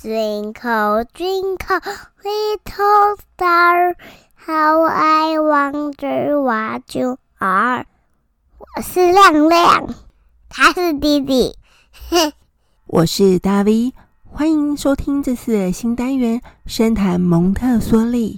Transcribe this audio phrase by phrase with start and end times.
[0.00, 1.80] Twinkle, twinkle,
[2.22, 3.96] little star,
[4.36, 7.84] how I wonder what you are。
[8.60, 9.94] 我是亮亮，
[10.48, 11.56] 他是弟弟。
[12.86, 13.92] 我是大 V，
[14.30, 18.34] 欢迎收听这次的新单元《深谈蒙特梭利》。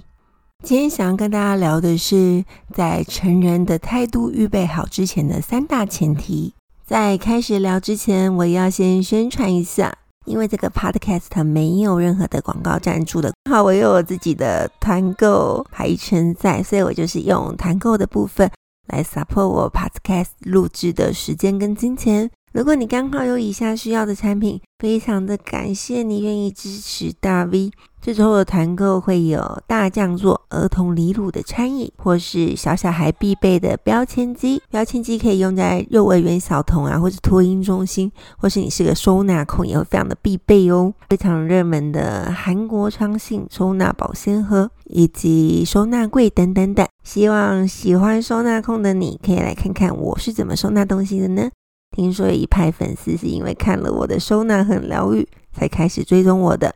[0.63, 2.43] 今天想要跟大家聊的是，
[2.73, 6.55] 在成人的态度预备好之前的三大前提。
[6.83, 9.99] 在开始聊之前，我要先宣传一下。
[10.25, 18.49] 因为这个 podcast 没有任何的广告赞助的，刚好，我有我自己的团购排程在，所以我就是用团购的部分
[18.87, 22.29] 来 support 我 podcast 录制的时间跟金钱。
[22.53, 27.71] 如果你刚好有以下需要的产品，非常的感谢你愿意支持大 V。
[28.01, 34.59] 这周的团购会有大酱做儿童离乳的餐饮，或是小小孩必备的标签机。
[34.71, 40.91] 标签机可以用在幼儿园小童啊，或是托婴中心，或是你是个收纳控，也会非常的必备哦。
[41.09, 46.87] 非常热门的韩国昌信收纳保鲜盒，以及收纳柜等等等。
[47.03, 51.51] 希望喜欢收纳控的你可以来看看我是怎么收纳东西的呢？
[51.95, 56.73] 听说有一派粉丝是因为看了我的收纳很疗愈，才开始追踪我的。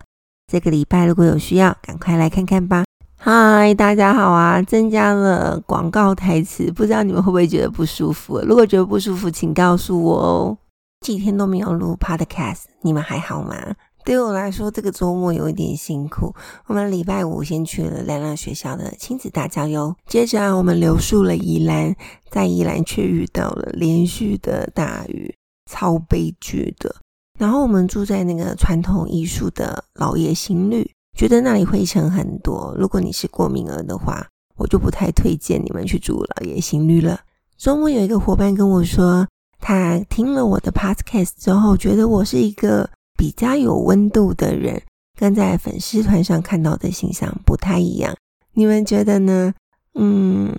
[0.48, 2.86] 这个礼拜如果有需要，赶快来看看吧。
[3.18, 4.62] 嗨，大家好啊！
[4.62, 8.40] 增加了广告台词，不知道你们会不会觉得不舒服？
[8.42, 10.58] 如果觉得不舒服，请告诉我哦。
[11.02, 13.56] 几天都没有录 Podcast，你们还好吗？
[14.04, 16.36] 对我来说，这个周末有一点辛苦。
[16.68, 21.96] 我们礼拜五先去了亮亮学校的亲子大郊游，接着啊，我们留宿了宜兰，
[22.30, 26.96] 在宜兰却遇到了连续的大雨，超悲剧的。
[27.38, 32.76] 然后我们住在那个传统艺术的老爷新绿，觉得那里灰尘很多。
[32.78, 34.26] 如果你是过敏儿的话，
[34.58, 37.20] 我就不太推荐你们去住老爷新绿了。
[37.58, 39.28] 周末有一个伙伴跟我说，
[39.60, 42.90] 他听了我的 podcast 之后，觉得我是一个。
[43.18, 44.84] 比较有温度的人，
[45.18, 48.14] 跟在粉丝团上看到的形象不太一样。
[48.52, 49.54] 你们觉得呢？
[49.98, 50.54] 嗯，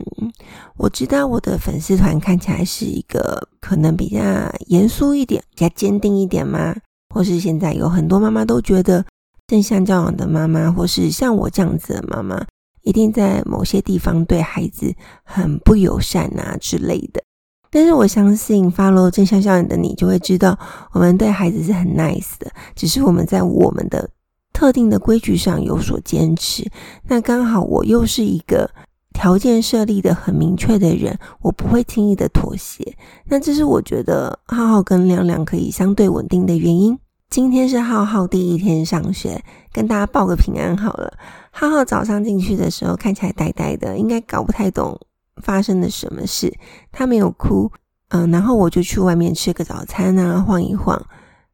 [0.76, 4.20] 我知道我的粉丝团看起来是一个可能比较
[4.66, 6.74] 严肃一点、比较坚定一点吗？
[7.14, 9.04] 或是现在有很多妈妈都觉得
[9.46, 12.44] 正向教养的妈妈，或是像我这样子的妈妈，
[12.82, 17.22] 一定在某些地方对孩子很不友善啊之类的。
[17.70, 20.58] 但是我相信，follow 正向教养的你就会知道，
[20.92, 24.08] 我们对孩子是很 nice 的，只是我们在我们的
[24.52, 26.70] 特定的规矩上有所坚持。
[27.08, 28.70] 那刚好我又是一个
[29.16, 32.94] 条件设立的很明确的人，我不会轻易的妥协。
[33.24, 36.96] 那这是我觉得浩浩跟亮亮可以相对稳定的原因。
[37.30, 41.10] 今天是浩浩第一天上学，跟大家报个平安好了。
[41.50, 45.00] 浩浩早上进去的时候看起来呆呆的，应该搞不太懂。
[45.42, 46.54] 发生了什么事？
[46.92, 47.72] 他没有哭，
[48.08, 51.02] 嗯，然后我就去外面吃个早餐啊，晃一晃，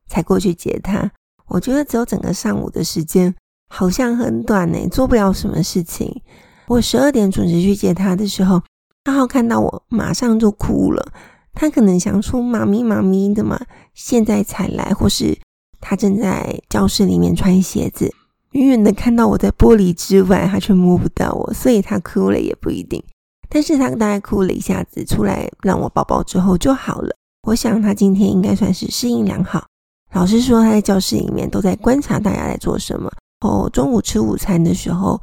[0.08, 1.08] 才过去接他。
[1.46, 3.32] 我觉得只有整个上午的时间
[3.68, 6.22] 好像很短呢，做不了什么事情。
[6.66, 8.62] 我十二点准时去接他的时候，
[9.04, 11.12] 阿浩看到我马上就哭了。
[11.54, 13.60] 他可能想说妈咪妈咪的嘛，
[13.94, 15.38] 现在才来，或是
[15.80, 18.10] 他正在教室里面穿鞋子，
[18.52, 23.02] 远远的看到我在玻璃之外，他却摸不到我，所以他哭了也不一定。
[23.50, 27.14] 但是他大概哭了一下子，出来让我抱抱之后就好了。
[27.48, 29.66] 我想他今天应该算是适应良好。
[30.14, 33.10] 老师说他在教室里面都在观察大家在做什么。
[33.40, 35.20] 哦，中午吃午餐的时候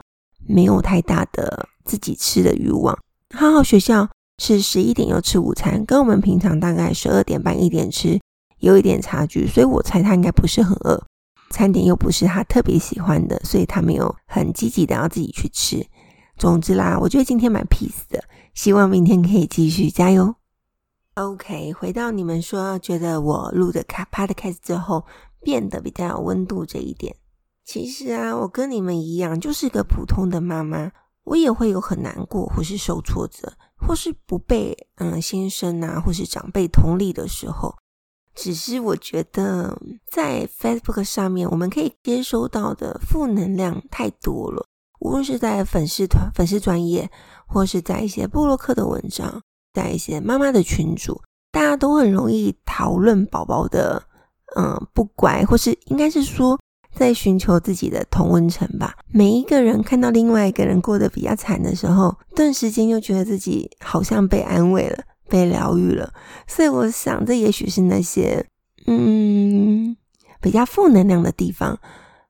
[0.49, 2.97] 没有太大的自己吃的欲望。
[3.35, 8.19] 浩浩学校是十一点要吃午餐，跟我们平常大概十二点半一点吃
[8.57, 11.05] 有一点差距，所以我猜他应该不是很饿。
[11.51, 15.85] 餐点又不是他特别喜欢的，所以他没有很积极的要自己去吃。
[16.38, 18.23] 总之啦，我觉得今天蛮 peace 的，
[18.53, 20.35] 希望明天可以继续加油。
[21.15, 25.03] OK，回到你们说觉得我录的 podcast 之后
[25.41, 27.15] 变得比较有温度这一点，
[27.72, 30.91] 其实啊，我跟你们一样，就是个普通的妈妈，
[31.24, 37.75] 我也会有很难过，或是受挫折，或是不被嗯先生啊或是长辈同理的时候。
[38.34, 44.65] 只是我觉得在 Facebook 上面，我们可以接收到的负能量太多了。
[45.00, 47.07] 无论是在粉丝团、粉丝专业，
[47.45, 49.44] 或是在一些部落客的文章，
[49.75, 54.01] 在一些妈妈的群组，大家都很容易讨论宝宝的
[54.56, 56.60] 嗯不乖，或是应该是说
[57.00, 58.96] 在寻求自己的同温层吧。
[59.07, 64.98] 每一个人看到另外一个人过得比较惨的时候，顿时间又觉得自己好像被安慰了、
[65.30, 66.13] 被疗愈了。
[66.46, 68.46] 所以我想，这也许是那些
[68.86, 69.96] 嗯
[70.42, 71.80] 比较负能量的地方。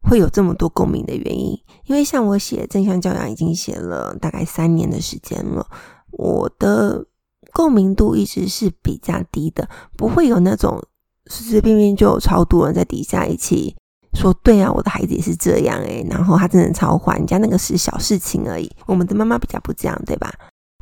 [0.01, 1.51] 会有这么多共鸣的原因，
[1.83, 5.67] 因为像我写正向教养已经写了大概三年的时间了，
[6.11, 7.05] 我的
[7.51, 9.67] 共鸣度一直是比较低的，
[9.97, 10.81] 不会有那种
[11.25, 13.75] 随随便便就有超多人在底下一起
[14.13, 18.69] 说对啊，我的孩子也是这样诶，然后他真的超坏，人家那个是小事情而已。
[18.85, 20.33] 我们的妈妈比较不这样，对吧？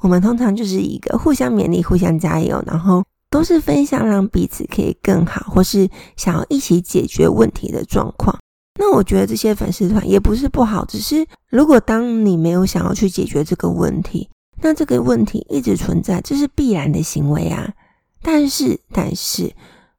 [0.02, 8.38] 我们通常就是一个互相勉励、互相加油，然后都是分享让彼此可以更好，或是想要一起解决问题的状况。
[8.80, 14.30] 那我觉得这些粉丝团也不是不好，只是如果当你没有想要去解决这个问题，
[14.62, 17.74] 那这个问题一直存在，这是必然的行为啊。
[18.22, 19.52] 但是，但是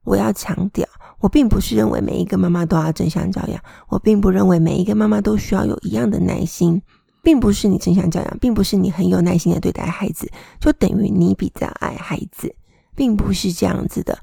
[0.04, 0.86] 我要强调，
[1.20, 6.80] 我并不是认为每一个妈妈都要正向教养，我并不认为每一个妈妈都需要有一样的耐心，
[7.22, 10.30] 并不是你正向教养，并不是你很有耐心的对待孩子，
[10.60, 12.54] 就等于你比较爱孩子，
[12.94, 14.18] 并不是这样子的。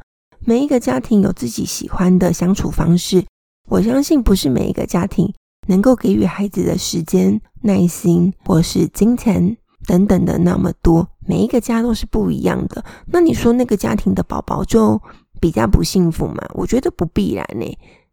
[0.45, 3.25] 每一个家庭有自己喜欢的相处方式。
[3.67, 5.33] 我相信不是每一个家庭
[5.67, 9.57] 能够给予孩子的时间、耐心或是金钱
[9.87, 12.85] 等等的那么多，每一个家都是不一样的。
[13.07, 15.01] 那你说那个家庭的宝宝就
[15.39, 16.47] 比较不幸福吗？
[16.53, 17.65] 我觉得不必然呢。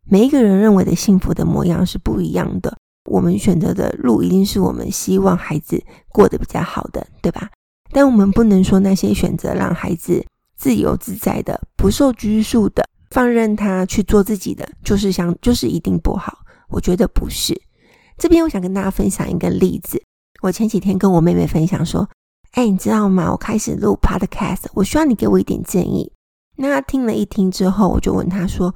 [0.04, 2.76] 每一个人认为的幸福的模样是不一样的。
[3.04, 7.50] 我们选择的路一定是我们希望孩子过得比较好的，对吧？
[7.90, 10.24] 但我们不能说那些选择让孩子
[10.56, 12.88] 自由自在的、不受拘束的。
[13.10, 16.38] 放任他去做自己的，就是想，就是一定不好。
[16.68, 17.60] 我觉得不是。
[18.16, 20.02] 这边我想跟大家分享一个例子。
[20.40, 22.08] 我前几天跟我妹妹分享说
[22.52, 23.30] ：“哎，你知道吗？
[23.30, 26.10] 我开始录 Podcast，我需要你给我一点建议。”
[26.62, 28.72] 那他听了一听之后，我就问他说：“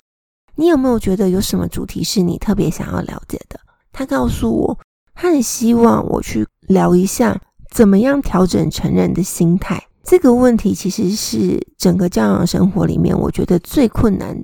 [0.56, 3.60] 你有没有觉得有什么主题是你特别想要了解的？”
[3.94, 4.76] 他告诉我，
[5.14, 7.40] 他很希望我去聊一下
[7.70, 9.80] 怎么样调整成人的心态。
[10.02, 14.36] 这个问题其实是整个教养生活里面，我觉得最困难、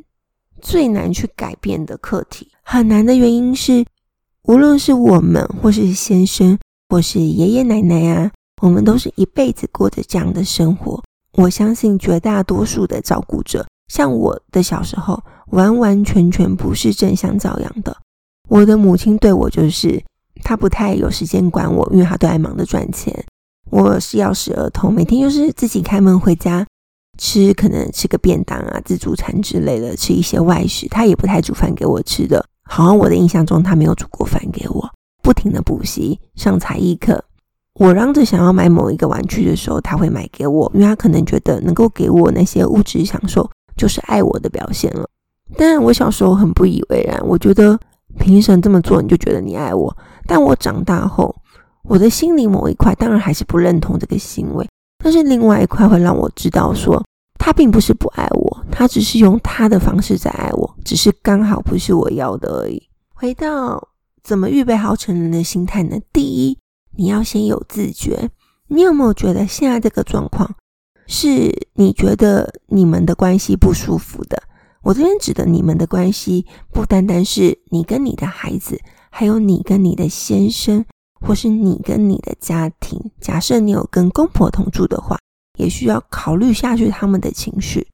[0.60, 2.48] 最难去改变的课题。
[2.62, 3.84] 很难的原因是，
[4.44, 6.56] 无论是我们，或是先生，
[6.88, 8.30] 或是爷爷奶奶啊，
[8.62, 11.02] 我们都是一辈子过着这样的生活。
[11.34, 17.96] 我相信绝大多数的照顾者，像我的小时候，完完全全不是正向照养的。
[18.48, 20.02] 我的母亲对我就是，
[20.44, 23.24] 她不太有时间管我，因为她都爱忙着赚钱。
[23.70, 26.66] 我是钥匙儿童，每天就是自己开门回家
[27.18, 30.86] 吃，可能吃个便当啊、自助餐之类的，吃一些外食。
[30.88, 34.90] 她也不太煮饭给我吃的，好像我的印象中她没有煮过饭给我。
[35.22, 37.24] 不停的补习、上才艺课，
[37.74, 45.08] 我嚷着想要买某一个玩具的时候，他会买给我，因为他可能觉得能够给我那些物质享受就是爱我的表现了。
[45.56, 47.78] 但我小时候很不以为然，我觉得
[48.18, 49.96] 凭什么这么做你就觉得你爱我？
[50.26, 51.34] 但我长大后。
[51.84, 54.64] 我的心里某一块当然还是不认同这个行为，
[55.02, 57.02] 但是另外一块会让我知道说，
[57.40, 62.80] 他并不是不爱我，他只是用他的方式在爱我，只是刚好不是我要的而已。
[63.12, 63.88] 回到
[64.22, 65.98] 怎么预备好成人的心态呢？
[66.12, 66.56] 第一，
[66.96, 68.30] 你要先有自觉。
[68.68, 70.54] 你有没有觉得现在这个状况
[71.06, 74.42] 是你觉得你们的关系不舒服的？
[74.82, 78.80] 我这边指的你们的关系，不单单是你跟你的孩子，
[79.10, 80.84] 还有你跟你的先生。
[81.24, 85.16] 或是你跟你的家庭，假设你有跟公婆同住的话，
[85.56, 87.86] 也需要考虑下去他们的情绪。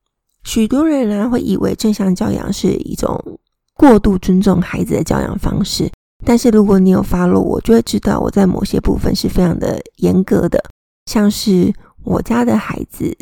[0.44, 3.38] 许多人呢会以为正向教养是一种
[3.74, 5.92] 过度尊重孩子的教养方式，
[6.24, 10.62] 但是如果你有 follow 我，就会知道我在某些部分是非常的严格的。
[11.06, 11.72] 像是
[12.04, 13.16] 我家的孩子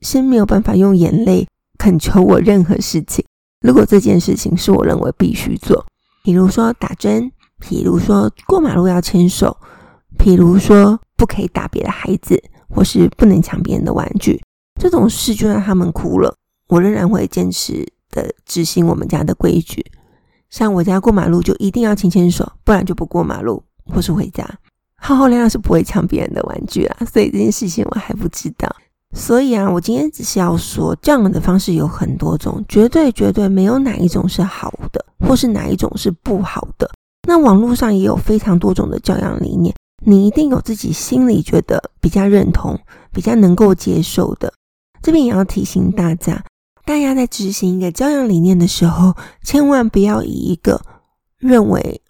[0.00, 1.46] 是没有办法用眼泪
[1.78, 3.24] 恳求我任何事情，
[3.60, 5.86] 如果这件事情是我认为必须做，
[6.24, 7.30] 比如说打针。
[7.62, 9.54] 比如说过马路要牵手，
[10.18, 14.42] 譬如说不可以打别的孩子，或是不能抢别人的玩具，
[14.80, 16.34] 这种事就让他们哭了，
[16.68, 19.84] 我仍然会坚持的执行我们家的规矩。
[20.50, 24.44] 像我家过马路就一定要牵牵手，不然就不过马路或是回家。
[24.96, 28.68] 浩浩亮亮是不会抢别人的玩具啦，所以这件事情我还不知道。
[29.12, 36.88] 所以啊，我今天只是要说，这样的方式有很多种，绝对绝对没有哪一种是好的，或是哪一种是不好的。
[37.26, 42.78] 那网络上也有非常多种的教养理念，你一定有自己心里觉得比较认同、
[43.10, 44.52] 比较能够接受的。
[45.02, 46.44] 这边也要提醒大家，
[46.90, 50.82] 大家在执行一个教养理念的时候，千万不要以一个
[51.38, 52.02] 认为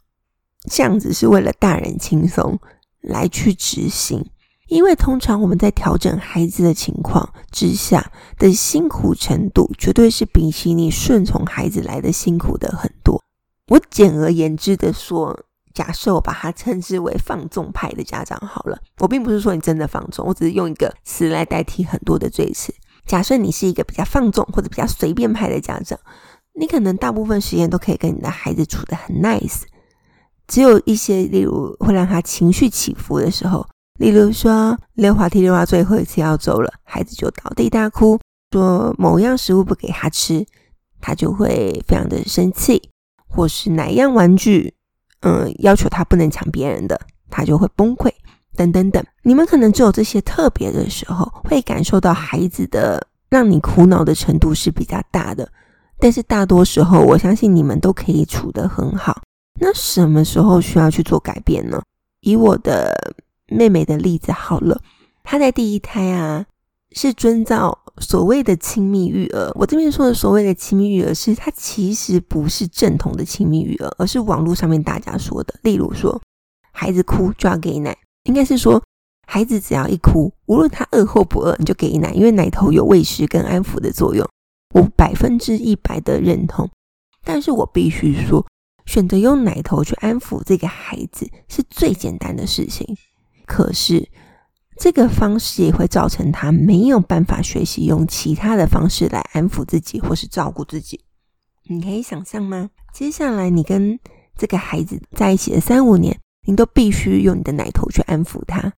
[0.70, 2.58] 这样子是为了大人轻松
[3.02, 4.24] 来去执行，
[4.68, 13.22] 因为通常我们在调整孩子的情况之下的辛苦程度，绝对是比起你顺从孩子来的辛苦的很多。
[13.66, 15.38] 我简而言之的说，
[15.74, 22.72] 假设我把它称之为放纵派的家长好了，我并不是说你真的放纵，我只是用一个词来代替很多的罪词。
[23.10, 25.98] 假设你是一个比较放纵或者比较随便派的家长，
[26.52, 29.62] 你可能大部分时间都可以跟你的孩子处得很 nice，
[30.46, 33.66] 只有一些例如会让他情绪起伏的时候，
[33.98, 38.16] 例如说溜滑梯溜到最后一次要走了，孩子就倒地大哭，
[38.52, 40.46] 说某样食物不给他吃，
[41.00, 42.90] 他就会非常的生气。
[43.26, 44.74] 或是哪样玩具，
[45.22, 48.12] 嗯，要求他不能抢别人的，他就会崩溃，
[48.60, 49.02] 等等等。
[49.22, 55.50] 你们可能只有这些特别的时候，会感受到孩子的让你苦恼的程度是比较大的。
[55.98, 59.22] 但是大多时候，我相信你们都可以处得很好。
[59.60, 61.80] 那什么时候需要去做改变呢？
[62.20, 63.14] 以我的
[63.46, 64.82] 妹妹的例子好了，
[65.24, 66.44] 她在第一胎啊，
[66.92, 69.50] 是遵照所谓的亲密育儿。
[69.54, 75.54] 我这边说的所谓的亲密育儿，是她其实不是正统的亲密育儿，而是网络上面大家说的。
[75.62, 76.20] 例如说，
[76.72, 78.82] 孩子哭就要给奶，应该是说，
[79.26, 84.28] 孩子只要一哭，无论他饿或不饿，你就给奶，因为奶头有喂食跟安抚的作用。
[84.74, 86.70] 我百分之一百的认同，
[87.24, 88.46] 但是我必须说，
[88.86, 92.96] 选择用奶头去安抚这个孩子是最简单的事情。
[93.46, 94.08] 可是，
[94.78, 101.00] 这个方式也会造成他没有办法学习用其他的方式来安抚自己或是照顾自己。
[101.64, 102.70] 你可以想象吗？
[102.92, 103.98] 接下来你跟
[104.36, 108.72] 这个孩子在一起的三五年，你都必须用你的奶头去安抚他。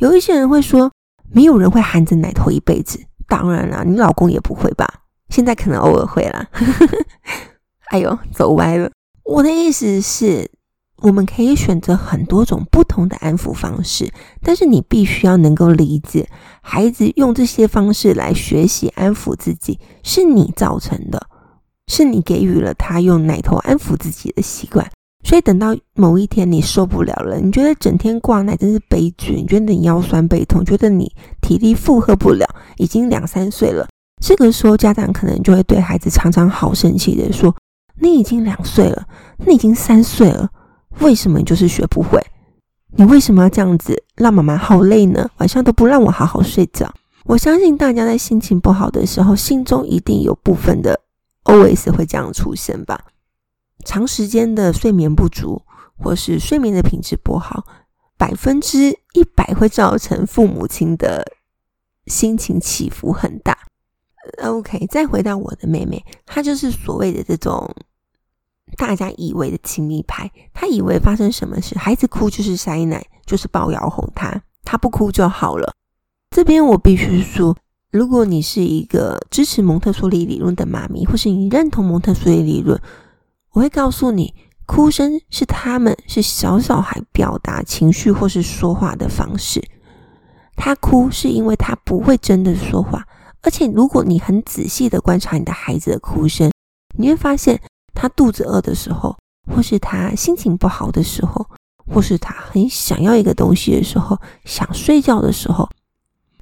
[0.00, 0.92] 有一些人会说，
[1.30, 3.00] 没有人会含着奶头一辈子。
[3.26, 4.86] 当然啦，你老公也不会吧？
[5.28, 6.48] 现在可能偶尔会啦，
[7.92, 8.90] 哎呦，走歪了。
[9.24, 10.50] 我的意思是，
[11.02, 14.10] 我们可以选择很多种不同的安抚方式，
[14.40, 16.30] 但是你必须要能够理解，
[16.62, 21.26] 孩子用这些方式来学习安抚自己，是你造成的，
[21.88, 24.90] 是你给予了他用奶头安抚自己的习惯。
[25.24, 32.46] 所以等到某一天你受不了了，你觉得整天挂奶真是悲剧，你觉得你腰酸背痛，觉得你体力负荷不了，
[32.76, 33.86] 已经两三岁了。
[34.20, 37.54] 这个时候，家长可能就会对孩子常常好生气的说
[38.00, 39.06] ：“你已经两岁了，
[39.44, 40.48] 你已经三岁了，
[41.00, 42.20] 为什么你就是学不会？
[42.96, 45.28] 你为什么要这样子让妈妈好累呢？
[45.38, 46.92] 晚上都不让我好好睡觉。”
[47.26, 50.98] 我相信大家在心情不好的时候，心中一定有部分的
[51.44, 52.98] OS 会这样出现吧。
[53.88, 55.62] 长时间的睡眠不足，
[55.96, 57.64] 或是睡眠的品质不好，
[58.18, 61.24] 百分之一百会造成父母亲的
[62.04, 63.56] 心情起伏很大。
[64.42, 67.74] OK，再回到我的妹妹，她就是所谓的这种
[68.76, 70.30] 大家以为的亲密派。
[70.52, 75.72] 她以为发生什么事，孩子哭就是塞奶，就是抱摇哄他，他不哭就好了。
[76.28, 77.56] 这边我必须说，
[77.90, 82.78] 如果你是一个支持蒙特梭利理论的妈咪，或是你认同蒙特梭利理论，
[83.58, 84.32] 我会告诉你，
[84.66, 89.60] 哭声是他们是小小孩表达情绪或是说话的方式。
[90.54, 93.04] 他哭是因为他不会真的说话。
[93.42, 96.52] 而且，如果你很仔细的观察你的孩子的哭声，
[96.96, 97.60] 你会发现，
[97.94, 99.16] 他肚子饿的时候，
[99.52, 101.44] 或是他心情不好的时候，
[101.92, 105.68] 或是他很想要一个东西的时候，想睡觉的时候，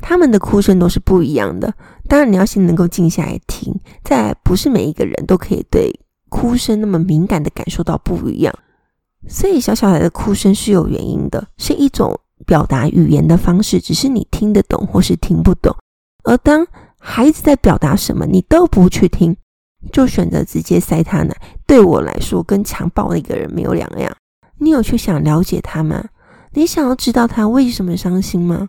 [0.03, 1.73] 他们的哭声都是不一样的。
[2.07, 3.75] 当然，你要先能够静下来听。
[4.05, 5.91] 再，不是每一个人都可以对
[6.29, 8.55] 哭声那么敏感的感受到不一样。
[9.29, 15.75] 所以，小小孩的哭声是有原因的，是一种表达语言的方式，只是你听得懂或是听不懂。
[16.25, 16.67] 而当
[16.99, 19.37] 孩子在表达什么，你都不去听，
[19.93, 21.37] 就选择直接塞他奶。
[21.67, 24.17] 对我来说，跟强暴的一个人没有两样。
[24.59, 26.05] 你有去想了解他吗？
[26.53, 28.69] 你想要知道他为什么伤心吗？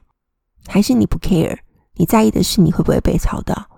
[0.68, 1.58] 还是你不 care？
[1.96, 3.70] 你在意的是你会不会被吵到？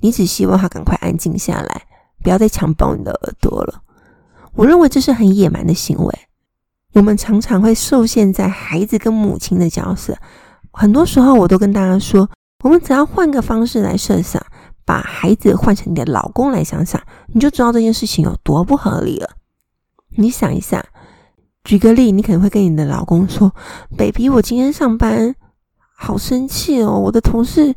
[0.00, 1.82] 你只希望他赶快安静下来，
[2.24, 3.82] 不要再强暴你的耳朵了。
[4.54, 6.18] 我认为这是很野蛮的行为。
[6.94, 10.16] 我们常常会受限在孩子跟母亲的角色。
[10.72, 12.28] 很多时候，我都跟大家说。
[12.62, 14.42] 我们只要换个方式来设想，
[14.86, 19.28] 把孩子换成你的老公来想想，你就知道这件事情有多不合理了。
[20.16, 20.82] 你想一下，
[21.62, 23.52] 举个例，你可能会跟你的老公说
[23.98, 25.34] ：“baby，我今天上班
[25.94, 27.74] 好生气哦，我的同事，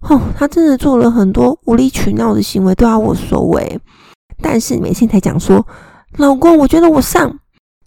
[0.00, 3.80] 哦，他真的做了很多无理取闹的行为，都要我收尾。
[4.42, 5.66] 但是你每天才讲说，
[6.18, 7.38] 老公，我觉得我上，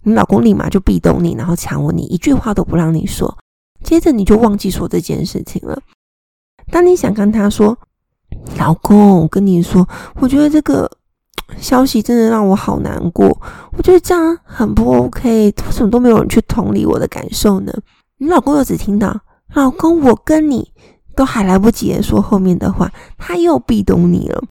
[0.02, 3.38] 你老公立马就壁咚你，然后强吻你，一句话都不让你说，
[3.82, 5.80] 接着你就忘记说这件事情了。”
[6.70, 7.76] 当你想跟他说
[8.58, 10.90] ：“老公，我跟你说，我觉得这个
[11.56, 13.26] 消息真的让我好难过。
[13.76, 17.72] 我觉得这样很不 OK，为什么都没有人去同理我的感受呢？”
[18.18, 19.18] 你老公又只听到
[19.54, 20.70] “老公，我跟你”，
[21.20, 24.42] 都还来不及说后面的话，他又壁咚你了。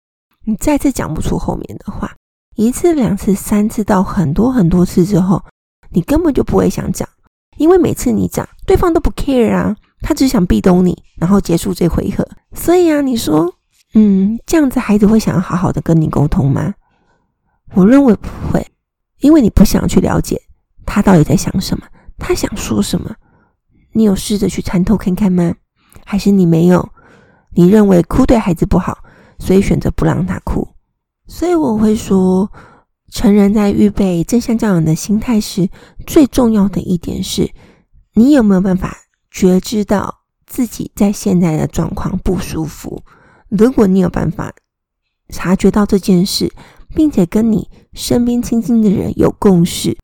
[0.45, 2.15] 你再次讲不出后面的话，
[2.55, 5.43] 一次、两次、三次到很多很多次之后，
[5.89, 7.09] 你根本就不会想讲，
[7.57, 9.75] 因为每次你讲，对方都不 care 啊。
[10.01, 12.23] 他只想壁咚你，然后结束这回合。
[12.53, 13.51] 所以啊，你说，
[13.95, 16.75] 嗯，这样子孩子会想要好好的跟你沟通吗？
[17.73, 18.63] 我认为不会，
[19.21, 20.39] 因为你不想去了解
[20.85, 21.87] 他到底在想什么，
[22.19, 23.15] 他想说什么。
[23.93, 25.55] 你有试着去参透看看吗？
[26.09, 26.89] 还是你没有？
[27.51, 28.97] 你认为哭对孩子不好，
[29.37, 30.67] 所以选择不让他哭。
[31.27, 32.51] 所以我会说，
[33.11, 35.69] 成人在预备正向教养的心态时，
[36.07, 37.51] 最重要的一点是，
[38.15, 38.97] 你有没有办法
[39.29, 43.03] 觉知到自己在现在的状况不舒服？
[43.47, 44.51] 如果你有办法
[45.29, 46.51] 察觉到这件事，
[46.95, 49.95] 并且跟你身边亲近的人有共识，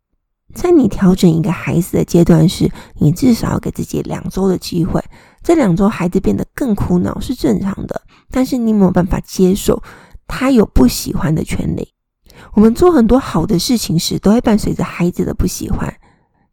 [0.53, 5.03] 在你调整一个孩子的阶段时，你至少要给自己两周的机会。
[5.46, 9.84] 这两周孩子变得更苦恼是正常的，但是你没有办法接受
[10.25, 11.94] 他有不喜欢的权利。
[12.54, 15.96] 我们做很多好的事情时，都会伴随着孩子的不喜欢，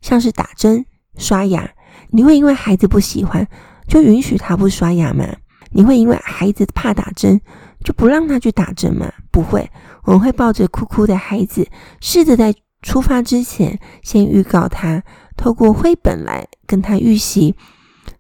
[0.03, 0.85] 像是打针、
[1.17, 1.71] 刷牙。
[2.11, 3.49] 你会因为孩子不喜欢，
[3.89, 5.25] 就允许他不刷牙吗？
[5.71, 7.41] 你会因为孩子怕打针，
[7.83, 9.11] 就不让他去打针吗？
[9.31, 9.71] 不会，
[10.05, 11.67] 我们会抱着哭哭的孩子，
[12.03, 15.03] 试着在出发之前先预告他，
[15.35, 17.55] 透过绘本来跟他预习。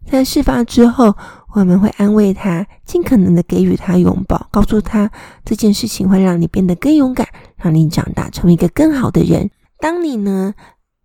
[0.06, 1.14] 在事发之后，
[1.54, 5.10] 我们会安慰他，尽可能的给予他拥抱，告诉他
[5.44, 9.50] 这件事情会让你变得更勇敢，让你长大成为一个更好的人。
[9.78, 10.54] 当你呢，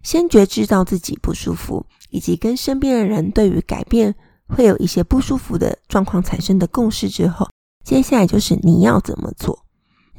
[0.04, 4.13] 先觉知到自己不舒服，以及跟身边的人对于改变
[4.48, 7.48] 会有一些不舒服的状况产生的共识之后，
[7.86, 9.67] 接下来就是你要怎么做。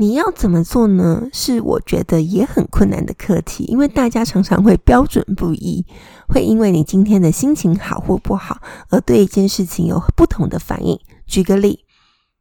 [0.01, 1.29] 你要怎么做呢？
[1.33, 5.85] 是我觉得也很困难的课题，因为大家常常会标准不一，
[6.29, 8.59] 会因为你今天的心情好或不好，
[8.91, 10.97] 而对一件事情有不同的反应。
[11.27, 11.81] 举个例，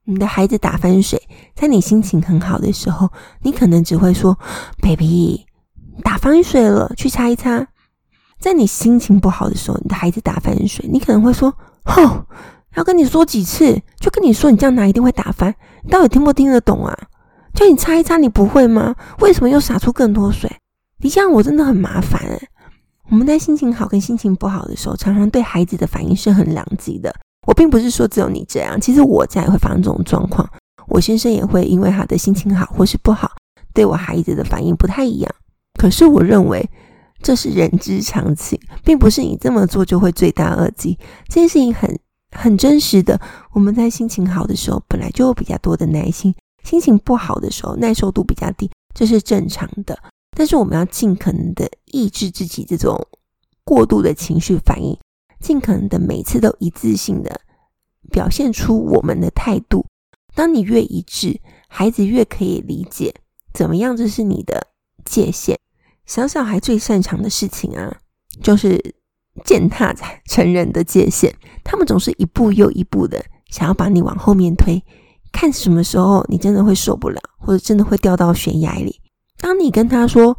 [0.06, 1.20] 你的孩子打翻水，
[1.56, 3.10] 在你心情很好的时候，
[3.42, 4.38] 你可能只会说
[4.80, 5.48] ：“baby，
[6.04, 7.68] 打翻水了，去擦一擦。”
[8.40, 11.52] 在你心情不好的时候，你的孩子打翻水，你可能会说
[11.84, 12.28] ：“吼，
[12.76, 13.82] 要跟你说几次？
[14.00, 16.96] 就跟你说，你这样拿一定会打翻，你到底听不听得懂啊？”
[17.58, 18.96] 叫你擦一擦，你不会吗？
[19.20, 20.48] 为什么又洒出更多水？
[21.00, 22.48] 你这样我真的很麻烦诶。
[23.10, 27.12] 我们在心情好跟心情不好的时候，常常对孩子的反应是很两极的。
[27.48, 30.48] 我并不是说只有你这样，其实我家也会发生这种状况。
[30.88, 33.32] 我先生也会因为他的心情好或是不好，
[33.74, 35.36] 对我孩子的反应不太一样。
[35.80, 36.70] 可是我认为
[37.24, 40.96] 这是人之常情，并不是你这么做就会罪大恶极。
[41.28, 42.00] 这件事情很
[42.36, 43.20] 很真实的。
[43.54, 46.36] 我们在心情好的时候，本来就有比较多的耐心。
[46.68, 49.98] 心情不好的时候，耐受度比较低，这是正常的。
[50.36, 53.08] 但是我们要尽可能的抑制自己这种
[53.64, 55.00] 过度的情绪反应，
[55.40, 57.40] 尽可能的每次都一致性的
[58.12, 59.86] 表现出我们的态度。
[60.36, 63.16] 当你越一致，孩子越可以理解
[63.54, 64.68] 怎么样，这是你的
[65.06, 65.58] 界限。
[66.06, 67.98] 小小孩最擅长的事情啊，
[68.44, 68.94] 就是
[69.46, 71.34] 践踏在成人的界限。
[71.64, 74.84] 他们总是一步又一步的想要把你往后面推。
[75.32, 79.00] 看什么时候你真的会受不了，或者真的会掉到悬崖里。
[79.40, 80.36] 当你跟他说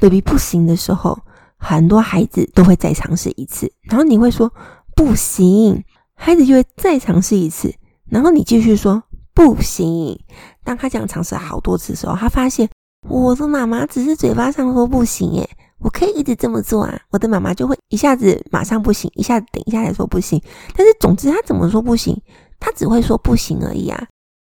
[0.00, 1.18] “baby 不行”的时候，
[1.56, 3.72] 很多孩子都会再尝试一次。
[3.82, 4.52] 然后你会说
[4.94, 5.82] “不行”，
[6.14, 7.74] 孩子就会再尝试一次。
[8.10, 9.02] 然后你继续说
[9.34, 10.18] “不行”。
[10.62, 12.68] 当他这样尝试好多次的时候，他发现
[13.08, 17.00] 我的妈妈只是嘴巴上说不行，诶，我可以一直这么做啊。
[17.10, 20.40] 我的妈妈就会一下子马上不行，一下子等一下才说不行。
[20.76, 22.20] 但是总之他怎么说不行，
[22.60, 24.06] 他只会说不行而已啊。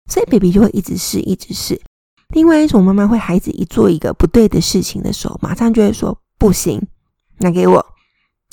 [0.10, 1.82] 所以，baby 就会一直试，一直试。
[2.30, 6.82] 另外一种妈妈会，孩子一做一个不对的事情的时候，马上就会说不行，
[7.40, 7.86] 拿给我。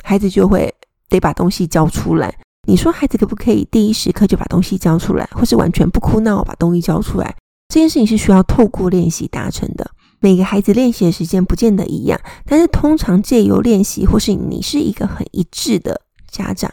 [0.02, 0.74] 孩子就会
[1.08, 2.34] 得把东西交出来。
[2.66, 7.34] 你说孩子可不可以第一时刻就把东西交出来，或是完全不哭闹把东西交出来？
[7.68, 9.90] 这件事情是需要透过练习达成的。
[10.20, 16.70] 每个孩子练习的时间不见得一样，但是通常借由练习，或是你是一个很一致的家长。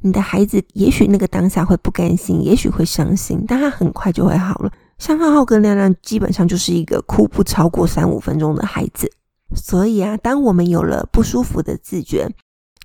[0.00, 4.72] 你的孩子也许那个当下会不甘心，也许会伤心，但他很快就会好了。
[4.98, 9.10] 像浩浩跟亮亮，基本上就是一个哭不超过三五分钟的孩子。
[9.54, 12.28] 所以啊，当我们有了不舒服的自觉，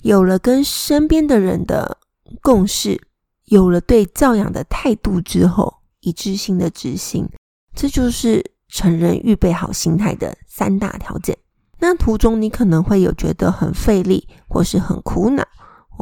[0.01, 1.97] 有了跟身边的人的
[2.41, 3.01] 共识，
[3.45, 7.27] 有了对教养的态度之后，一致性的执行，
[7.75, 11.37] 这就是成人预备好心态的三大条件。
[11.79, 15.43] 那途中你可能会有觉得很费力，或是很苦恼。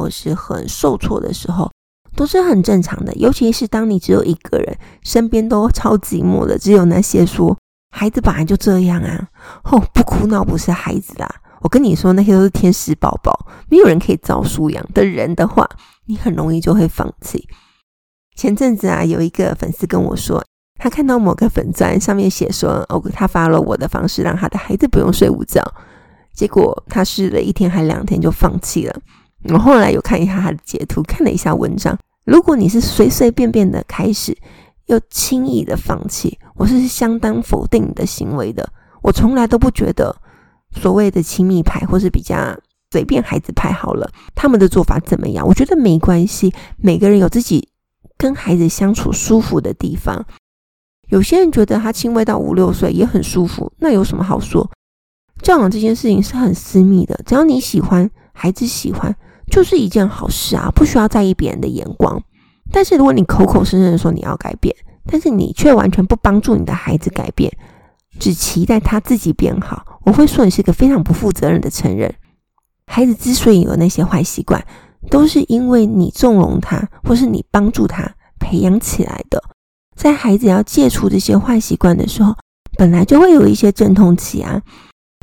[0.01, 1.69] 或是很受挫的时候，
[2.15, 3.13] 都是很正常的。
[3.13, 7.55] 尤其是当你只有一个人，身边都超寂寞的，只有那些说
[7.95, 9.29] 孩子本来就这样啊，
[9.65, 11.29] 哦，不哭闹不是孩子啦。
[11.61, 15.69] 我跟你说，那些都是天使宝宝，没有人可以照书养的人的话，
[16.07, 17.47] 你很容易就会放弃。
[18.35, 20.43] 前阵子啊，有一个粉丝跟我说，
[20.79, 25.63] 他看到某个粉钻上面写说，哦，他发了我的方式，让他的孩子不用睡午觉，
[26.33, 28.99] 结果他试了一天还两天就放弃了。
[29.45, 31.97] 我后来有看一下他的截图，看了一下文章。
[32.25, 34.37] 如果你是随随便便的开始，
[34.85, 38.67] 又轻易的放弃，我是相当否定你的行为的。
[39.01, 40.15] 我从来都不觉得
[40.71, 42.55] 所谓的亲密派或是比较
[42.91, 45.47] 随便孩子派好了，他们的做法怎么样？
[45.47, 47.67] 我觉得没关系，每个人有自己
[48.17, 50.23] 跟孩子相处舒服的地方。
[51.09, 54.69] 有些人觉得他亲喂到五六岁也很舒服，那有什么好说？
[55.41, 59.13] 教养这件事情是很私密的，只要你喜欢，孩子喜欢，
[59.51, 62.19] 就是一件好事啊，不需要在意别人的眼光。
[62.71, 67.51] 但是如果你口口声声说你要改变，但是你却完全不帮助你的孩子改变，
[68.17, 72.15] 只期待他自己变好，我会说你是个非常不负责任的成人。
[72.87, 74.65] 孩子之所以有那些坏习惯，
[75.09, 78.09] 都是因为你纵容他，或是你帮助他
[78.39, 79.43] 培养起来的。
[79.95, 82.33] 在孩子要戒除这些坏习惯的时候，
[82.77, 84.61] 本来就会有一些阵痛期啊。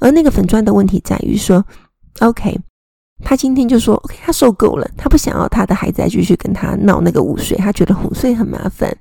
[0.01, 1.65] 而那个粉钻的问题在于说
[2.21, 2.59] ，OK，
[3.25, 8.97] 他今天就说，OK，他受够了，他不想要他的孩子再继续跟他闹那个午睡，他觉得午睡很麻烦，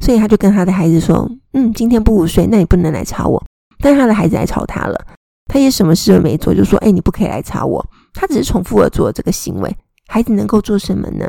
[0.00, 3.42] 所以他就跟他的孩子说，嗯，今天不午睡，那你不能来吵我。
[3.78, 4.98] 但他的孩子来吵他了，
[5.46, 7.84] 他也什么事都没做，就说，哎，你不可以来吵我。
[8.12, 11.28] 他只是重复的做这个行为，孩子能够做什么呢？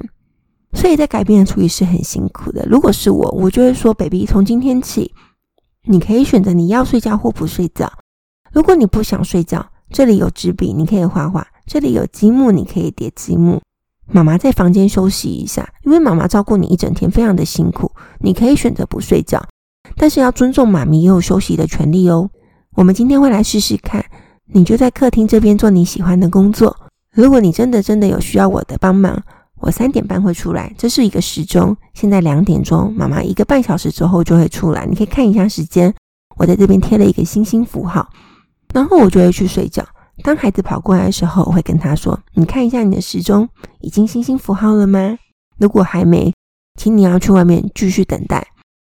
[0.73, 2.65] 所以在改变的处理是很辛苦的。
[2.69, 5.13] 如果是我，我就会说，baby，从今天起，
[5.83, 7.91] 你可以选择你要睡觉或不睡觉。
[8.51, 13.61] 如果你不想睡觉，这里有纸笔，你可以画画；这里有积木，你可以叠积木。
[14.11, 17.91] 妈妈在房间休息一下，因为妈妈照顾你一整天，非常的辛苦。
[18.19, 19.43] 你可以选择不睡觉，
[19.97, 22.29] 但是要尊重妈咪也有休息的权利哦。
[22.75, 24.05] 我们今天会来试试看，
[24.53, 26.75] 你就在客厅这边做你喜欢的工作。
[27.11, 29.19] 如果你真的真的有需要我的帮忙，
[29.61, 31.75] 我三点半会出来，这是一个时钟。
[31.95, 35.91] 现在两点钟，妈妈一个半小时之后就会出来，你可以看一下时间。
[36.37, 38.07] 我在这边贴了一个星星符号。
[38.73, 39.83] 然后我就会去睡觉。
[40.23, 43.47] 当孩子跑过来的时候，我会跟他说：“你看一下你的时钟，
[43.81, 45.17] 已经星星符号了吗？
[45.57, 46.33] 如果还没，
[46.79, 48.45] 请你要去外面继续等待，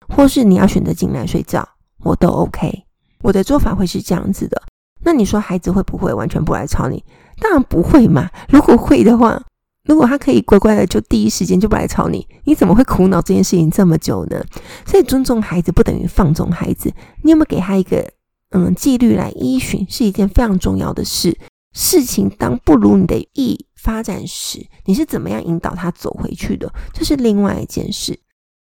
[0.08, 1.68] 或是你要选择进来睡觉，
[2.04, 2.84] 我都 OK。
[3.22, 4.62] 我的做法会是这样子的。
[5.04, 7.04] 那你说孩子会不会完全不来吵你？
[7.40, 8.30] 当然不会嘛。
[8.50, 9.42] 如果会的话，
[9.86, 14.44] 如果他可以乖乖的就第一时间就不来吵你，你怎么会苦恼这件事情这么久呢？
[14.86, 16.92] 所以尊重孩子不等于放纵孩子。
[17.24, 18.10] 你有没有给他一个？
[18.52, 21.38] 嗯，纪律来依循是一件非常重要的事。
[21.74, 26.72] 事情当不如你的意发展时，你是怎么样引导他走回去的？
[26.92, 28.20] 这是另外一件事。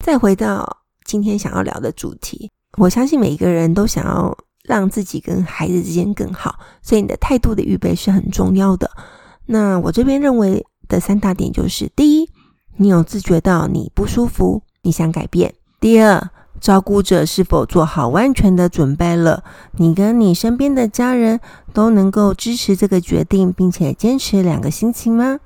[0.03, 8.91] 再回到今天想要聊的主题，我相信每一个人都想要让自己跟孩子之间更好，所以你的态度的预备是很重要的。
[9.45, 12.29] 那我这边认为的三大点就是：第一，
[12.75, 19.43] 你有自觉到你不舒服，你想改变；第二，照顾者是否做好万全的准备了？
[19.77, 21.39] 你跟你身边的家人
[21.73, 25.39] 都能够支持这个决定，并且坚持两个星期吗？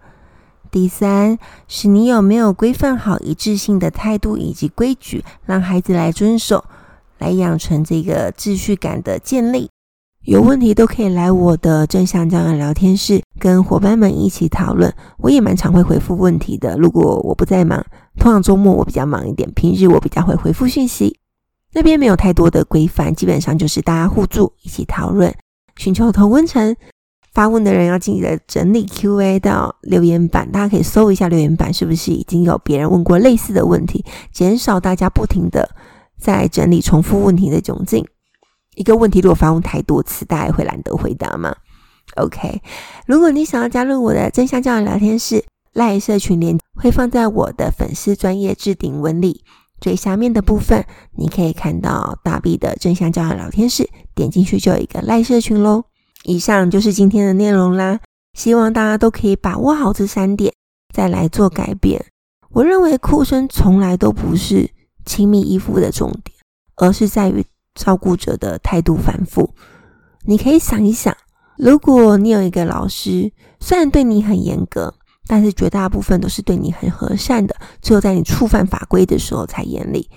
[0.71, 6.65] 第三，是你有没有规范好一致性的态度以及规矩，让孩子来遵守，
[7.19, 9.69] 来养成这个秩序感的建立？
[10.25, 14.93] 有问题都可以来我的正向教养聊天室，跟伙伴们一起讨论。
[15.17, 17.85] 我也蛮常会回复问题的，如果我不在忙。
[18.17, 21.19] 通常周末我比较忙一点，平日我比较会回复讯息。
[21.73, 25.33] 那边没有太多的规范，基本上就是大家互助，一起讨论，
[25.75, 26.73] 寻求同温层。
[27.33, 35.69] 发问的人要记得整理 Q&A 到留言板，大家可以搜一下留言板，是不是已经有别人问过类似的问题，减少大家不停的
[36.17, 38.05] 在整理重复问题的窘境。
[38.75, 41.55] 一个问题如果发问太多次，大家会懒得回答吗
[42.15, 42.61] ？OK，
[43.05, 45.43] 如果你想要加入我的正向教养聊天室。
[45.75, 49.43] 赖社群连会放在我的粉丝专页置顶文里
[49.81, 50.85] 最下面的部分，
[51.17, 55.85] 你可以看到大 B 的正向教养聊天室，点进去就有一个赖社群喽。
[56.25, 57.99] 以上就是今天的内容啦，
[58.37, 60.53] 希望大家都可以把握好这三点，
[60.93, 62.05] 再来做改变。
[62.51, 64.69] 我认为哭声从来都不是
[65.07, 66.37] 亲密依附的重点，
[66.75, 67.43] 而是在于
[67.75, 69.53] 照顾者的态度反复。
[70.25, 71.15] 你可以想一想，
[71.57, 74.93] 如果你有一个老师，虽然对你很严格。
[75.25, 80.09] 但是绝大部分都是对你很和善的，只有在你触犯法规的时候才严厉。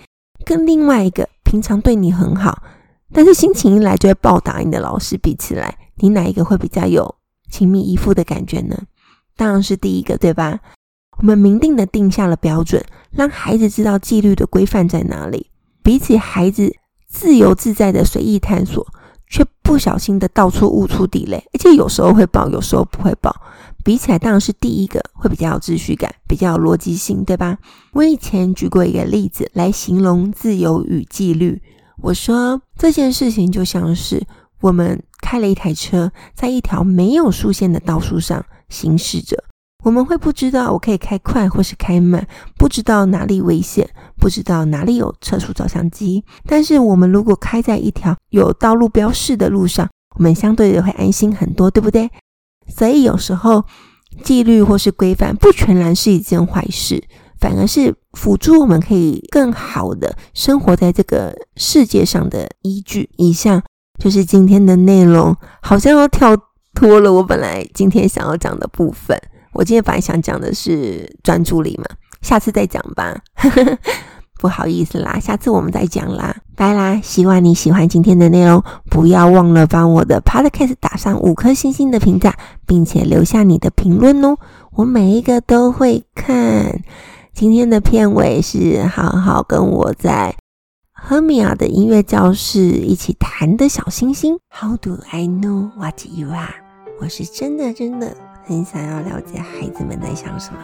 [0.44, 2.60] 跟另外一个平常对你很好，
[3.12, 7.14] 但是心情一来就会暴打你的老师比起来，你哪一个会比较有
[7.48, 8.76] 亲密依附的感觉呢？
[9.36, 10.58] 当然是第一个，对吧？
[11.18, 15.52] 我们明定的定下了标准，让孩子知道纪律的规范在哪里。
[15.84, 16.74] 比起孩子
[17.08, 18.86] 自由自在的随意探索，
[19.28, 23.34] 却不小心的到处误触地雷，而且有时候会爆，有时候不会爆。
[23.84, 27.56] 比起来，当然是第一个会比较有秩序感，比较有逻辑性，对吧？
[27.92, 31.62] 我以前举过一个例子来形容自由与纪律。
[31.98, 34.26] 我说这件事情就像是
[34.60, 39.44] 我们开了一台车，在一条没有竖线的道路上行驶着，
[39.87, 46.25] 我们会不知道我可以开快或是开慢，不知道哪里危险，不知道哪里有测速照相机。
[46.44, 52.11] 但是我们如果开在一条有道路标示的路上，我们相对的会安心很多，对不对？
[52.66, 53.64] 所以有时候
[54.25, 57.05] 纪律或是规范不全然是一件坏事，
[57.38, 63.09] 反而是辅助我们可以更好的生活在这个世界上的依据。
[63.18, 63.62] 以上
[64.01, 66.37] 就是今天的内容，好像要跳
[66.75, 69.16] 脱了我本来今天想要讲的部分。
[69.56, 71.84] 我今天本来想讲的是专注力嘛，
[72.20, 73.18] 下次再讲吧。
[74.38, 77.00] 不好意思啦，下次我们再讲啦，拜啦！
[77.02, 84.36] 希望你喜欢今天的内容，不要忘了帮我的 Podcast 打上五颗星星的评价，并且留下你的评论哦，
[84.72, 86.82] 我每一个都会看。
[87.32, 90.36] 今天的片尾是好好跟我在
[91.08, 94.38] Hermia 的音乐教室一起弹的小星星。
[94.50, 96.54] How do I know what you are？
[97.00, 98.14] 我是真的真的
[98.48, 100.59] 很想要了解孩子们在想什么，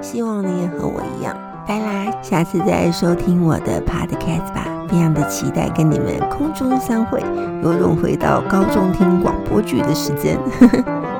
[0.00, 1.36] 希望你也和我一样。
[1.66, 7.20] 拜啦，下次再收听我的 podcast 吧，非常的期待跟你们空中相会，
[7.64, 10.38] 有种回到高中听广播剧的时间。